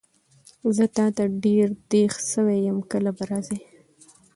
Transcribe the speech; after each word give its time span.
زه 0.75 0.85
تاته 0.95 1.23
ډېر 1.43 1.67
دیغ 1.91 2.11
سوی 2.31 2.57
یم 2.67 2.79
کله 2.91 3.11
به 3.17 3.23
راځي؟ 3.31 3.57